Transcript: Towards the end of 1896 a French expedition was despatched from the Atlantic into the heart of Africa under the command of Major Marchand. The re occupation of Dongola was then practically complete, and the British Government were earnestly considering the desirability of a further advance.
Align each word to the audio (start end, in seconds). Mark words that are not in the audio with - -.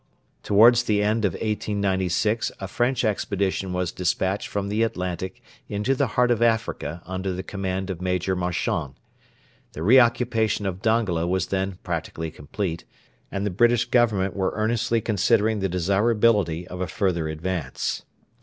Towards 0.41 0.81
the 0.85 1.03
end 1.03 1.25
of 1.25 1.33
1896 1.33 2.51
a 2.59 2.67
French 2.67 3.05
expedition 3.05 3.71
was 3.71 3.91
despatched 3.91 4.47
from 4.47 4.67
the 4.67 4.81
Atlantic 4.81 5.43
into 5.69 5.93
the 5.93 6.07
heart 6.17 6.31
of 6.31 6.41
Africa 6.41 7.03
under 7.05 7.31
the 7.33 7.43
command 7.43 7.91
of 7.91 8.01
Major 8.01 8.35
Marchand. 8.35 8.95
The 9.73 9.83
re 9.83 9.99
occupation 9.99 10.65
of 10.65 10.81
Dongola 10.81 11.27
was 11.27 11.45
then 11.49 11.77
practically 11.83 12.31
complete, 12.31 12.83
and 13.31 13.45
the 13.45 13.51
British 13.51 13.85
Government 13.85 14.35
were 14.35 14.53
earnestly 14.55 15.01
considering 15.01 15.59
the 15.59 15.69
desirability 15.69 16.67
of 16.67 16.81
a 16.81 16.87
further 16.87 17.29
advance. 17.29 18.01